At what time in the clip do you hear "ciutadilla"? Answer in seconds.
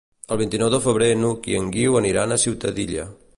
2.47-3.07